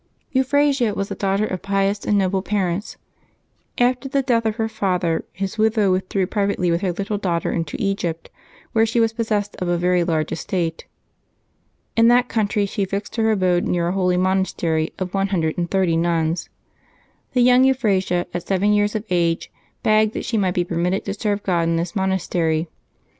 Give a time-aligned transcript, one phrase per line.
[0.33, 2.97] ^UPHRASIA was the daughter of pious and noble parents.
[3.77, 7.51] \Sa After the death of her father his widow withdrew privately with her little daughter
[7.51, 8.31] into Egypt,
[8.71, 10.87] where she was possessed of a very large estate.
[11.95, 15.69] In that country she fixed her abode near a holy monaster}^ of one hundred and
[15.69, 16.49] thirty nuns.
[17.33, 19.51] The young Euphrasia, at seven 5'ears of age,
[19.83, 22.67] begged that she might be permitted to serve God in this monastery.